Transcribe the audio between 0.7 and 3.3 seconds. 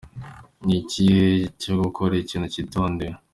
igihe co gukora ikintu citondewe.